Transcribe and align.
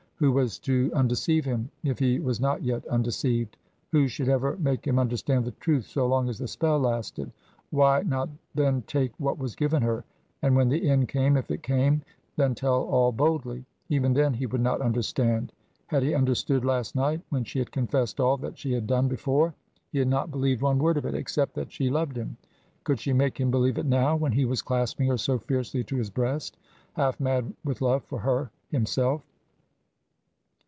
Who 0.23 0.31
was 0.31 0.59
to 0.59 0.91
undeceive 0.93 1.45
him, 1.45 1.71
if 1.83 1.97
he 1.97 2.19
was 2.19 2.39
not 2.39 2.61
yet 2.61 2.85
undeceived? 2.85 3.57
Who 3.91 4.07
should 4.07 4.29
ever 4.29 4.55
make 4.57 4.85
him 4.85 4.99
understand 4.99 5.45
the 5.45 5.51
truth 5.53 5.85
so 5.85 6.05
long 6.05 6.29
as 6.29 6.37
the 6.37 6.47
spell 6.47 6.77
lasted? 6.77 7.31
Why 7.71 8.03
not 8.03 8.29
then 8.53 8.83
take 8.85 9.13
what 9.19 9.39
was 9.39 9.55
given 9.55 9.81
her, 9.81 10.03
and 10.43 10.55
when 10.55 10.69
the 10.69 10.87
end 10.87 11.07
came, 11.07 11.37
if 11.37 11.49
it 11.49 11.63
came, 11.63 12.03
then 12.35 12.53
tell 12.53 12.83
all 12.83 13.11
boldly? 13.11 13.65
Even 13.89 14.13
then, 14.13 14.35
he 14.35 14.45
would 14.45 14.61
not 14.61 14.79
understand. 14.79 15.53
Had 15.87 16.03
he 16.03 16.13
understood 16.13 16.63
last 16.63 16.95
night, 16.95 17.21
when 17.29 17.43
she 17.43 17.57
had 17.57 17.71
confessed 17.71 18.19
all 18.19 18.37
that 18.37 18.59
she 18.59 18.73
had 18.73 18.85
done 18.85 19.07
before? 19.07 19.55
He 19.91 19.97
had 19.97 20.07
not 20.07 20.29
believed 20.29 20.61
one 20.61 20.77
word 20.77 20.97
of 20.97 21.05
it, 21.07 21.15
except 21.15 21.55
that 21.55 21.71
she 21.71 21.89
loved 21.89 22.15
him. 22.15 22.37
Could 22.83 22.99
she 22.99 23.11
make 23.11 23.39
him 23.39 23.49
believe 23.49 23.79
it 23.79 23.87
now, 23.87 24.15
when 24.17 24.33
he 24.33 24.45
was 24.45 24.61
clasping 24.61 25.07
her 25.07 25.17
so 25.17 25.39
fiercely 25.39 25.83
to 25.85 25.95
his 25.95 26.11
breast, 26.11 26.57
half 26.93 27.19
mad 27.19 27.51
with 27.65 27.81
love 27.81 28.03
for 28.03 28.19
her 28.19 28.51
himself? 28.69 29.23